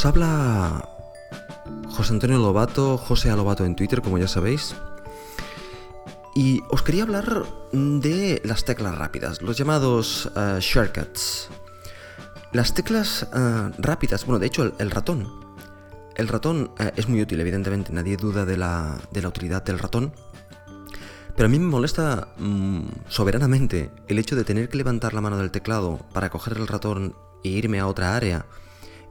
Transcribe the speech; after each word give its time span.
Os 0.00 0.06
habla 0.06 0.88
José 1.90 2.14
Antonio 2.14 2.38
Lobato, 2.38 2.96
José 2.96 3.36
Lobato 3.36 3.66
en 3.66 3.76
Twitter, 3.76 4.00
como 4.00 4.16
ya 4.16 4.28
sabéis. 4.28 4.74
Y 6.34 6.62
os 6.70 6.80
quería 6.80 7.02
hablar 7.02 7.44
de 7.70 8.40
las 8.42 8.64
teclas 8.64 8.96
rápidas, 8.96 9.42
los 9.42 9.58
llamados 9.58 10.32
eh, 10.34 10.56
shortcuts. 10.58 11.50
Las 12.52 12.72
teclas 12.72 13.28
eh, 13.30 13.70
rápidas, 13.76 14.24
bueno, 14.24 14.38
de 14.38 14.46
hecho 14.46 14.72
el, 14.78 14.90
ratón. 14.90 15.28
El 16.16 16.28
ratón 16.28 16.70
eh, 16.78 16.92
es 16.96 17.06
muy 17.06 17.20
útil, 17.20 17.38
evidentemente, 17.38 17.92
nadie 17.92 18.16
duda 18.16 18.46
de 18.46 18.56
la, 18.56 18.96
de 19.10 19.20
la, 19.20 19.28
utilidad 19.28 19.62
del 19.62 19.78
ratón. 19.78 20.14
Pero 21.36 21.44
a 21.44 21.50
mí 21.50 21.58
me 21.58 21.66
molesta 21.66 22.28
mm, 22.38 22.84
soberanamente 23.08 23.90
el 24.08 24.18
hecho 24.18 24.34
de 24.34 24.44
tener 24.44 24.70
que 24.70 24.78
levantar 24.78 25.12
la 25.12 25.20
mano 25.20 25.36
del 25.36 25.50
teclado 25.50 25.98
para 26.14 26.30
coger 26.30 26.56
el 26.56 26.68
ratón 26.68 27.14
e 27.44 27.50
irme 27.50 27.80
a 27.80 27.86
otra 27.86 28.16
área 28.16 28.46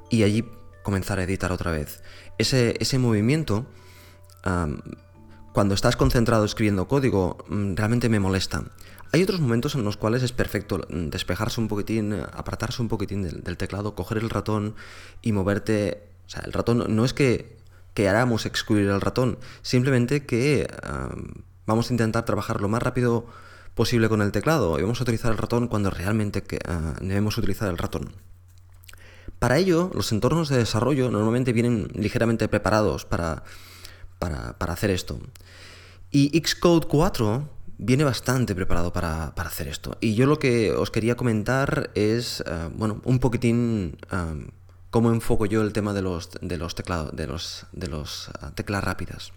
y 0.10 0.24
allí 0.24 0.44
comenzar 0.90 1.20
a 1.20 1.24
editar 1.24 1.52
otra 1.52 1.72
vez. 1.72 2.02
Ese, 2.40 2.76
ese 2.80 2.98
movimiento 2.98 3.68
cuando 5.54 5.76
estás 5.76 5.96
concentrado 5.96 6.46
escribiendo 6.46 6.88
código, 6.88 7.38
mm, 7.48 7.76
realmente 7.76 8.10
me 8.10 8.20
molesta. 8.20 8.64
Hay 9.12 9.22
otros 9.22 9.40
momentos 9.40 9.76
en 9.76 9.84
los 9.84 9.98
cuales 9.98 10.24
es 10.24 10.32
perfecto 10.32 10.80
mm, 10.90 11.10
despejarse 11.10 11.62
un 11.62 11.68
poquitín, 11.68 12.14
apartarse 12.14 12.82
un 12.82 12.88
poquitín 12.88 13.22
del, 13.22 13.58
teclado, 13.58 13.94
coger 13.94 14.18
el 14.18 14.32
ratón 14.32 14.74
y 15.22 15.32
moverte. 15.32 16.10
O 16.26 16.30
sea, 16.30 16.42
el 16.44 16.54
ratón 16.54 16.84
no 16.96 17.06
es 17.06 17.14
que, 17.14 17.58
que 17.94 18.10
haramos 18.10 18.48
excluir 18.48 18.88
el 18.90 19.02
ratón, 19.02 19.38
simplemente 19.62 20.26
que 20.26 20.68
vamos 21.68 21.90
a 21.90 21.94
intentar 21.94 22.26
trabajar 22.26 22.62
lo 22.62 22.70
más 22.70 22.82
rápido 22.82 23.28
posible 23.76 24.10
con 24.10 24.22
el 24.22 24.32
teclado 24.32 24.80
y 24.80 24.82
vamos 24.82 25.00
a 25.00 25.04
utilizar 25.04 25.32
el 25.32 25.38
ratón 25.38 25.68
cuando 25.68 25.90
realmente 25.90 26.44
ah, 26.68 26.96
debemos 27.02 27.38
utilizar 27.38 27.70
el 27.70 27.78
ratón. 27.78 28.29
Para 29.40 29.58
ello, 29.58 29.90
los 29.94 30.12
entornos 30.12 30.50
de 30.50 30.58
desarrollo 30.58 31.10
normalmente 31.10 31.54
vienen 31.54 31.90
ligeramente 31.94 32.48
preparados 32.48 33.06
para 33.06 33.44
para, 34.20 34.74
hacer 34.74 34.92
esto. 34.92 35.20
Y 36.12 36.40
Xcode 36.46 36.88
4 36.88 37.50
viene 37.78 38.04
bastante 38.04 38.54
preparado 38.54 38.94
para, 38.94 39.34
hacer 39.38 39.68
esto. 39.68 39.98
Y 40.02 40.14
yo 40.14 40.28
lo 40.28 40.38
que 40.38 40.72
os 40.72 40.92
quería 40.92 41.16
comentar 41.16 41.92
es, 41.96 42.44
eh, 42.46 42.70
bueno, 42.76 43.02
un 43.06 43.20
poquitín 43.20 43.98
eh, 44.12 44.48
cómo 44.92 45.12
enfoco 45.12 45.46
yo 45.46 45.62
el 45.62 45.74
tema 45.74 45.94
de 45.94 46.02
los, 46.02 46.30
de 46.42 46.58
los 46.58 46.76
teclados, 46.76 47.16
de 47.16 47.28
los, 47.28 47.66
de 47.72 47.88
los 47.88 48.30
eh, 48.30 48.48
teclas 48.56 48.84
rápidas. 48.84 49.32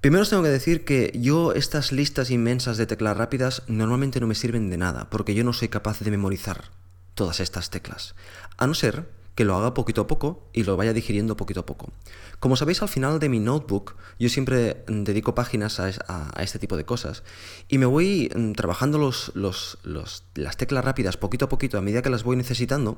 Primero 0.00 0.22
os 0.22 0.30
tengo 0.30 0.42
que 0.42 0.50
decir 0.50 0.84
que 0.84 1.12
yo 1.18 1.52
estas 1.52 1.90
listas 1.90 2.30
inmensas 2.30 2.76
de 2.76 2.86
teclas 2.86 3.16
rápidas 3.16 3.62
normalmente 3.68 4.20
no 4.20 4.26
me 4.26 4.34
sirven 4.34 4.68
de 4.68 4.76
nada, 4.76 5.08
porque 5.08 5.34
yo 5.34 5.44
no 5.44 5.54
soy 5.54 5.68
capaz 5.68 6.00
de 6.00 6.10
memorizar 6.10 6.70
todas 7.14 7.40
estas 7.40 7.70
teclas. 7.70 8.14
A 8.56 8.66
no 8.66 8.74
ser 8.74 9.06
que 9.34 9.44
lo 9.44 9.56
haga 9.56 9.74
poquito 9.74 10.02
a 10.02 10.06
poco 10.06 10.48
y 10.52 10.62
lo 10.62 10.76
vaya 10.76 10.92
digiriendo 10.92 11.36
poquito 11.36 11.60
a 11.60 11.66
poco. 11.66 11.92
Como 12.38 12.56
sabéis, 12.56 12.82
al 12.82 12.88
final 12.88 13.18
de 13.18 13.28
mi 13.28 13.40
notebook 13.40 13.96
yo 14.18 14.28
siempre 14.28 14.84
dedico 14.86 15.34
páginas 15.34 15.80
a, 15.80 16.30
este 16.40 16.58
tipo 16.58 16.76
de 16.76 16.84
cosas 16.84 17.24
y 17.68 17.78
me 17.78 17.86
voy 17.86 18.30
mm, 18.34 18.52
trabajando 18.52 18.98
los, 18.98 19.32
las 19.34 20.56
teclas 20.56 20.84
rápidas 20.84 21.16
poquito 21.16 21.46
a 21.46 21.48
poquito 21.48 21.78
a 21.78 21.80
medida 21.80 22.02
que 22.02 22.10
las 22.10 22.22
voy 22.22 22.36
necesitando 22.36 22.96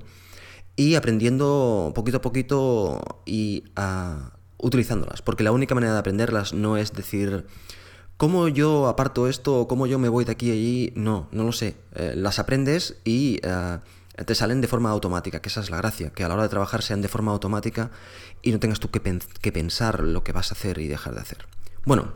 y 0.75 0.95
aprendiendo 0.95 1.93
poquito 1.95 2.19
a 2.19 2.21
poquito 2.21 3.23
y 3.25 3.65
ah, 3.77 4.33
utilizándolas, 4.59 5.23
porque 5.23 5.43
la 5.43 5.53
única 5.53 5.75
manera 5.75 5.95
de 5.95 5.99
aprenderlas 5.99 6.53
no 6.53 6.77
es 6.77 6.93
decir... 6.93 7.47
¿Cómo 8.19 8.49
yo 8.49 8.87
aparto 8.87 9.29
esto 9.29 9.69
cómo 9.69 9.87
yo 9.87 9.99
me 9.99 10.09
voy 10.09 10.25
de 10.25 10.33
aquí 10.33 10.49
a 10.49 10.55
allí? 10.55 10.91
No, 10.97 11.29
no 11.33 11.45
lo 11.45 11.53
sé. 11.53 11.77
Eh, 11.95 12.15
las 12.17 12.39
aprendes 12.39 12.97
y 13.05 13.41
ah, 13.45 13.83
te 14.25 14.35
salen 14.35 14.61
de 14.61 14.69
forma 14.69 14.91
automática, 14.91 15.41
que 15.41 15.49
esa 15.49 15.61
es 15.61 15.71
la 15.71 15.77
gracia, 15.77 16.11
que 16.11 16.25
a 16.25 16.29
la 16.29 16.35
hora 16.35 16.45
de 16.45 16.49
trabajar 16.49 16.83
sean 16.83 17.03
de 17.03 17.09
forma 17.09 17.33
automática 17.33 17.91
y 18.43 18.53
no 18.53 18.59
tengas 18.59 18.81
tú 18.81 18.91
que, 18.91 19.01
pensar 19.01 20.01
lo 20.01 20.25
que 20.25 20.33
vas 20.33 20.51
a 20.51 20.55
hacer 20.55 20.79
y 20.79 20.89
dejar 20.89 21.15
de 21.15 21.21
hacer. 21.21 21.47
Bueno, 21.85 22.15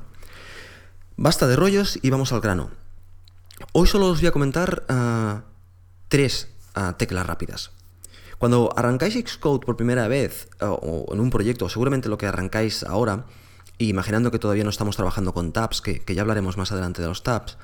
basta 1.17 1.47
de 1.47 1.57
rollos 1.57 1.99
y 2.01 2.09
vamos 2.11 2.33
al 2.33 2.41
grano. 2.41 2.71
Hoy 3.73 3.87
solo 3.87 4.07
os 4.07 4.21
voy 4.21 4.29
a 4.29 4.33
comentar 4.33 4.85
ah, 4.89 5.43
tres 6.09 6.49
ah, 6.75 6.95
teclas 6.97 7.27
rápidas. 7.27 7.73
Cuando 8.39 8.73
arrancáis 8.75 9.15
Xcode 9.15 9.61
por 9.67 9.77
primera 9.77 10.09
vez 10.09 10.49
o 10.61 11.13
en 11.13 11.21
un 11.21 11.29
proyecto, 11.29 11.69
seguramente 11.69 12.09
lo 12.09 12.17
que 12.17 12.27
arrancáis 12.27 12.83
ahora, 12.85 13.27
imaginando 13.77 14.31
que 14.31 14.39
todavía 14.39 14.65
no 14.65 14.71
estamos 14.71 14.97
trabajando 14.97 15.35
con 15.35 15.53
tabs, 15.53 15.83
que 15.83 16.15
ya 16.15 16.23
hablaremos 16.23 16.57
más 16.57 16.73
adelante 16.73 17.03
de 17.03 17.09
los 17.09 17.23
tabs, 17.23 17.59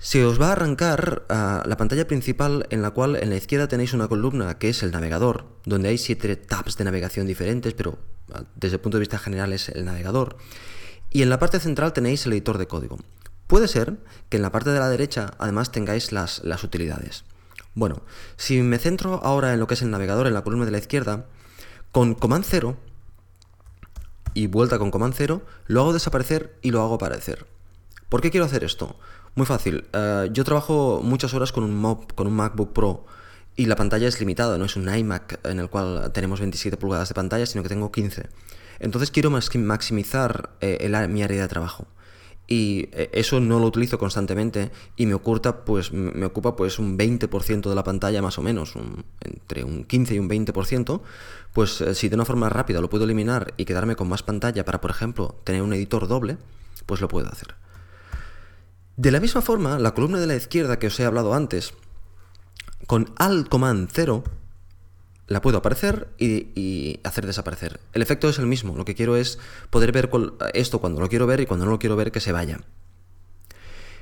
se 0.00 0.24
os 0.24 0.40
va 0.40 0.48
a 0.48 0.52
arrancar 0.52 1.26
a 1.28 1.62
la 1.66 1.76
pantalla 1.76 2.06
principal 2.06 2.66
en 2.70 2.80
la 2.80 2.90
cual 2.90 3.16
en 3.16 3.28
la 3.28 3.36
izquierda 3.36 3.68
tenéis 3.68 3.92
una 3.92 4.08
columna 4.08 4.56
que 4.58 4.70
es 4.70 4.82
el 4.82 4.92
navegador, 4.92 5.44
donde 5.66 5.90
hay 5.90 5.98
siete 5.98 6.34
tabs 6.36 6.78
de 6.78 6.84
navegación 6.84 7.26
diferentes, 7.26 7.74
pero 7.74 7.98
ah, 8.32 8.44
desde 8.56 8.76
el 8.76 8.80
punto 8.80 8.96
de 8.96 9.00
vista 9.00 9.18
general 9.18 9.52
es 9.52 9.68
el 9.68 9.84
navegador. 9.84 10.38
Y 11.10 11.20
en 11.20 11.28
la 11.28 11.38
parte 11.38 11.60
central 11.60 11.92
tenéis 11.92 12.24
el 12.24 12.32
editor 12.32 12.56
de 12.56 12.66
código. 12.66 12.98
Puede 13.46 13.68
ser 13.68 13.98
que 14.30 14.38
en 14.38 14.42
la 14.42 14.50
parte 14.50 14.70
de 14.70 14.78
la 14.78 14.88
derecha 14.88 15.32
además 15.38 15.70
tengáis 15.70 16.12
las, 16.12 16.42
las 16.44 16.64
utilidades. 16.64 17.24
Bueno, 17.74 18.00
si 18.38 18.62
me 18.62 18.78
centro 18.78 19.20
ahora 19.22 19.52
en 19.52 19.60
lo 19.60 19.66
que 19.66 19.74
es 19.74 19.82
el 19.82 19.90
navegador 19.90 20.26
en 20.26 20.34
la 20.34 20.42
columna 20.42 20.64
de 20.64 20.72
la 20.72 20.78
izquierda, 20.78 21.26
con 21.92 22.14
Command 22.14 22.46
0 22.48 22.74
y 24.32 24.46
vuelta 24.46 24.78
con 24.78 24.90
Command 24.90 25.12
0, 25.14 25.42
lo 25.66 25.80
hago 25.82 25.92
desaparecer 25.92 26.56
y 26.62 26.70
lo 26.70 26.80
hago 26.80 26.94
aparecer. 26.94 27.46
¿Por 28.08 28.22
qué 28.22 28.30
quiero 28.30 28.46
hacer 28.46 28.64
esto? 28.64 28.96
Muy 29.40 29.46
fácil. 29.46 29.84
Eh, 29.94 30.28
yo 30.34 30.44
trabajo 30.44 31.00
muchas 31.02 31.32
horas 31.32 31.50
con 31.50 31.64
un, 31.64 32.04
con 32.14 32.26
un 32.26 32.34
MacBook 32.34 32.74
Pro 32.74 33.06
y 33.56 33.64
la 33.64 33.74
pantalla 33.74 34.06
es 34.06 34.20
limitada, 34.20 34.58
no 34.58 34.66
es 34.66 34.76
un 34.76 34.94
iMac 34.94 35.40
en 35.46 35.60
el 35.60 35.70
cual 35.70 36.10
tenemos 36.12 36.40
27 36.40 36.76
pulgadas 36.76 37.08
de 37.08 37.14
pantalla, 37.14 37.46
sino 37.46 37.62
que 37.62 37.70
tengo 37.70 37.90
15. 37.90 38.28
Entonces 38.80 39.10
quiero 39.10 39.30
maximizar 39.30 40.50
eh, 40.60 41.06
mi 41.08 41.22
área 41.22 41.40
de 41.40 41.48
trabajo. 41.48 41.86
Y 42.46 42.90
eh, 42.92 43.08
eso 43.14 43.40
no 43.40 43.60
lo 43.60 43.64
utilizo 43.68 43.98
constantemente 43.98 44.72
y 44.94 45.06
me 45.06 45.14
oculta, 45.14 45.64
pues, 45.64 45.90
me 45.90 46.26
ocupa 46.26 46.54
pues 46.54 46.78
un 46.78 46.98
20% 46.98 47.66
de 47.66 47.74
la 47.74 47.82
pantalla 47.82 48.20
más 48.20 48.36
o 48.36 48.42
menos, 48.42 48.74
entre 49.22 49.64
un 49.64 49.84
15 49.84 50.16
y 50.16 50.18
un 50.18 50.28
20%, 50.28 51.00
pues 51.54 51.82
si 51.94 52.10
de 52.10 52.14
una 52.14 52.26
forma 52.26 52.50
rápida 52.50 52.82
lo 52.82 52.90
puedo 52.90 53.04
eliminar 53.04 53.54
y 53.56 53.64
quedarme 53.64 53.96
con 53.96 54.06
más 54.06 54.22
pantalla 54.22 54.66
para, 54.66 54.82
por 54.82 54.90
ejemplo, 54.90 55.36
tener 55.44 55.62
un 55.62 55.72
editor 55.72 56.08
doble, 56.08 56.36
pues 56.84 57.00
lo 57.00 57.08
puedo 57.08 57.26
hacer. 57.30 57.54
De 58.96 59.10
la 59.10 59.20
misma 59.20 59.40
forma, 59.40 59.78
la 59.78 59.94
columna 59.94 60.18
de 60.18 60.26
la 60.26 60.36
izquierda 60.36 60.78
que 60.78 60.88
os 60.88 61.00
he 61.00 61.04
hablado 61.04 61.34
antes, 61.34 61.74
con 62.86 63.12
Alt 63.16 63.48
Command 63.48 63.88
0, 63.92 64.24
la 65.30 65.40
puedo 65.40 65.58
aparecer 65.58 66.08
y, 66.18 66.98
hacer 67.04 67.24
desaparecer. 67.24 67.80
El 67.92 68.02
efecto 68.02 68.28
es 68.28 68.38
el 68.38 68.46
mismo, 68.46 68.76
lo 68.76 68.84
que 68.84 68.96
quiero 68.96 69.16
es 69.16 69.38
poder 69.70 69.92
ver 69.92 70.10
esto 70.54 70.80
cuando 70.80 71.00
lo 71.00 71.08
quiero 71.08 71.26
ver 71.26 71.40
y 71.40 71.46
cuando 71.46 71.64
no 71.64 71.70
lo 71.70 71.78
quiero 71.78 71.96
ver 71.96 72.10
que 72.10 72.20
se 72.20 72.32
vaya. 72.32 72.60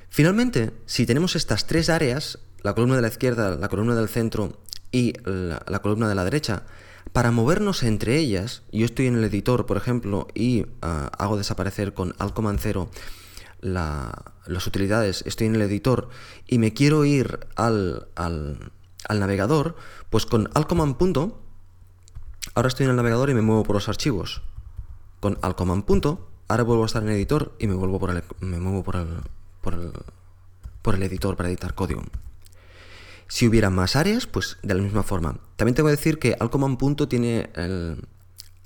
Finalmente, 0.09 0.72
si 0.87 1.05
tenemos 1.05 1.37
estas 1.37 1.66
tres 1.66 1.91
áreas, 1.91 2.38
la 2.62 2.75
columna 2.75 2.97
de 2.97 3.03
la 3.03 3.09
izquierda, 3.09 3.56
la 3.56 3.69
columna 3.69 3.94
del 3.94 4.09
centro 4.09 4.59
y 4.91 5.12
la, 5.25 5.78
columna 5.82 6.09
de 6.09 6.15
la 6.15 6.25
derecha, 6.25 6.62
para 7.12 7.31
movernos 7.31 7.82
entre 7.82 8.16
ellas, 8.16 8.62
yo 8.72 8.87
estoy 8.87 9.06
en 9.06 9.16
el 9.16 9.25
editor, 9.25 9.66
por 9.66 9.76
ejemplo, 9.76 10.28
y 10.34 10.65
ah, 10.81 11.10
hago 11.19 11.37
desaparecer 11.37 11.93
con 11.93 12.15
Alt 12.19 12.32
Command 12.32 12.59
0 12.60 12.91
las 13.61 14.67
utilidades, 14.67 15.23
estoy 15.27 15.47
en 15.47 15.57
el 15.57 15.63
editor 15.63 16.09
y 16.47 16.59
me 16.59 16.73
quiero 16.73 17.05
ir 17.05 17.41
al, 17.57 18.09
al, 18.15 18.71
navegador, 19.09 19.77
pues 20.11 20.27
con 20.27 20.51
alt 20.55 20.67
command 20.67 20.97
punto, 20.97 21.41
ahora 22.55 22.69
estoy 22.69 22.85
en 22.85 22.91
el 22.91 22.97
navegador 22.97 23.31
y 23.31 23.35
me 23.35 23.43
muevo 23.43 23.65
por 23.65 23.75
los 23.75 23.89
archivos. 23.89 24.43
Con 25.21 25.39
alt 25.43 25.57
command 25.57 25.85
punto, 25.85 26.29
ahora 26.47 26.63
vuelvo 26.63 26.85
a 26.85 26.87
estar 26.87 27.03
en 27.03 27.09
el 27.09 27.17
editor 27.17 27.55
y 27.59 27.67
me 27.67 27.75
vuelvo 27.75 27.99
por 27.99 28.11
el, 28.11 28.23
me 28.41 28.59
muevo 28.59 28.85
por 28.85 28.97
el, 28.97 29.09
por 29.61 29.75
el, 29.75 29.93
por 30.83 30.95
el 30.95 31.03
editor 31.03 31.37
para 31.37 31.49
editar 31.49 31.75
código. 31.75 32.03
Si 33.27 33.47
hubiera 33.47 33.69
más 33.69 33.97
áreas, 33.97 34.27
pues 34.27 34.56
de 34.62 34.75
la 34.75 34.82
misma 34.82 35.03
forma. 35.03 35.38
También 35.56 35.75
tengo 35.75 35.88
que 35.88 35.97
decir 35.97 36.19
que 36.19 36.37
alt 36.38 36.50
command 36.50 36.79
punto 36.79 37.09
tiene 37.09 37.50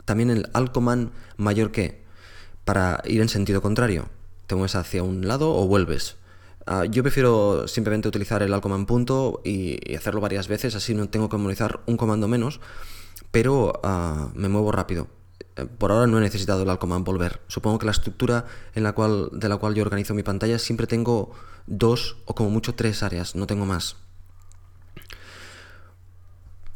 también 0.04 0.30
el 0.30 0.50
alt 0.52 0.72
command 0.72 1.10
mayor 1.36 1.72
que 1.72 2.02
para 2.64 3.02
ir 3.06 3.20
en 3.20 3.28
sentido 3.28 3.60
contrario 3.60 4.08
te 4.52 4.56
mueves 4.56 4.74
hacia 4.74 5.02
un 5.02 5.26
lado 5.26 5.54
o 5.54 5.66
vuelves. 5.66 6.16
Ah, 6.66 6.84
yo 6.84 7.02
prefiero 7.02 7.66
simplemente 7.66 8.06
utilizar 8.06 8.42
el 8.42 8.52
alt 8.52 8.62
command 8.62 8.86
punto 8.86 9.40
y, 9.46 9.94
hacerlo 9.94 10.20
varias 10.20 10.46
veces, 10.46 10.74
así 10.74 10.94
no 10.94 11.08
tengo 11.08 11.30
que 11.30 11.38
memorizar 11.38 11.80
un 11.86 11.96
comando 11.96 12.28
menos, 12.28 12.60
pero 13.30 13.80
ah, 13.82 14.28
me 14.34 14.50
muevo 14.50 14.70
rápido. 14.70 15.08
Eh, 15.56 15.64
por 15.64 15.90
ahora 15.90 16.06
no 16.06 16.18
he 16.18 16.20
necesitado 16.20 16.64
el 16.64 16.68
alt 16.68 16.78
command 16.78 17.02
volver. 17.02 17.40
Supongo 17.48 17.78
que 17.78 17.86
la 17.86 17.92
estructura 17.92 18.44
en 18.74 18.82
la 18.82 18.92
cual, 18.92 19.30
de 19.32 19.48
la 19.48 19.56
cual 19.56 19.74
yo 19.74 19.82
organizo 19.82 20.12
mi 20.12 20.22
pantalla 20.22 20.58
siempre 20.58 20.86
tengo 20.86 21.32
dos 21.66 22.18
o 22.26 22.34
como 22.34 22.50
mucho 22.50 22.74
tres 22.74 23.02
áreas, 23.02 23.34
no 23.34 23.46
tengo 23.46 23.64
más. 23.64 23.96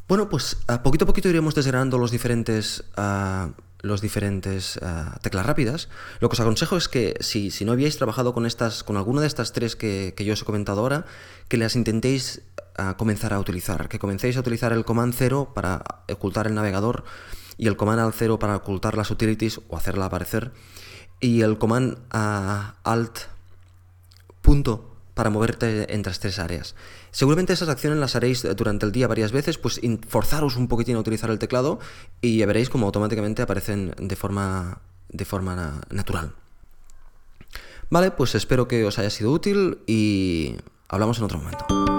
Bueno, 0.08 0.30
pues 0.30 0.56
a 0.66 0.82
poquito 0.82 1.04
a 1.04 1.08
poquito 1.08 1.28
iremos 1.28 1.54
desgranando 1.54 1.98
los 1.98 2.10
diferentes 2.10 2.84
ah, 2.96 3.50
los 3.80 4.00
diferentes 4.00 4.78
eh, 4.78 4.80
teclas 5.22 5.46
rápidas. 5.46 5.88
Lo 6.20 6.28
que 6.28 6.34
os 6.34 6.40
aconsejo 6.40 6.76
es 6.76 6.88
que 6.88 7.16
si, 7.20 7.50
no 7.64 7.72
habíais 7.72 7.96
trabajado 7.96 8.34
con 8.34 8.46
estas, 8.46 8.82
con 8.82 8.96
alguna 8.96 9.20
de 9.20 9.26
estas 9.26 9.52
tres 9.52 9.76
que, 9.76 10.14
yo 10.18 10.32
os 10.32 10.42
he 10.42 10.44
comentado 10.44 10.80
ahora, 10.80 11.06
que 11.48 11.56
las 11.56 11.76
intentéis 11.76 12.42
a 12.76 12.96
comenzar 12.96 13.32
a 13.32 13.40
utilizar, 13.40 13.88
que 13.88 13.98
comencéis 13.98 14.36
a 14.36 14.40
utilizar 14.40 14.72
el 14.72 14.84
command 14.84 15.14
0 15.16 15.52
para 15.54 15.82
ocultar 16.12 16.46
el 16.46 16.54
navegador 16.54 17.04
y 17.56 17.68
el 17.68 17.76
command 17.76 18.00
al 18.00 18.12
0 18.12 18.38
para 18.38 18.56
ocultar 18.56 18.96
las 18.96 19.10
utilities 19.10 19.60
o 19.68 19.76
hacerla 19.76 20.06
aparecer 20.06 20.52
y 21.20 21.40
el 21.40 21.56
command 21.56 21.96
alt 22.10 23.18
punto 24.42 24.95
para 25.16 25.30
moverte 25.30 25.94
entre 25.94 26.10
las 26.10 26.20
tres 26.20 26.38
áreas. 26.38 26.74
Seguramente 27.10 27.54
esas 27.54 27.70
acciones 27.70 27.98
las 27.98 28.16
haréis 28.16 28.46
durante 28.54 28.84
el 28.84 28.92
día 28.92 29.08
varias 29.08 29.32
veces, 29.32 29.56
pues 29.56 29.80
forzaros 30.06 30.56
un 30.56 30.68
poquitín 30.68 30.94
a 30.96 30.98
utilizar 30.98 31.30
el 31.30 31.38
teclado 31.38 31.80
y 32.20 32.36
ya 32.36 32.44
veréis 32.44 32.68
cómo 32.68 32.84
automáticamente 32.84 33.40
aparecen 33.40 33.94
de 33.96 34.14
forma, 34.14 34.82
de 35.08 35.24
forma 35.24 35.80
natural. 35.88 36.34
Vale, 37.88 38.10
pues 38.10 38.34
espero 38.34 38.68
que 38.68 38.84
os 38.84 38.98
haya 38.98 39.08
sido 39.08 39.32
útil 39.32 39.78
y 39.86 40.56
hablamos 40.86 41.16
en 41.16 41.24
otro 41.24 41.38
momento. 41.38 41.95